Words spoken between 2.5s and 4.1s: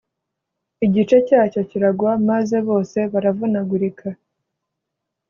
bose baravunagurika